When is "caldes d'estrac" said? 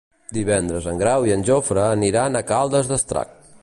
2.53-3.43